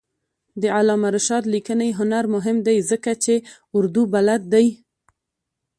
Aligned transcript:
د 0.61 0.63
علامه 0.77 1.09
رشاد 1.15 1.43
لیکنی 1.53 1.89
هنر 1.99 2.23
مهم 2.35 2.57
دی 2.67 2.77
ځکه 2.91 3.11
چې 3.23 3.33
اردو 3.77 4.03
بلد 4.13 4.41
دی. 4.53 4.67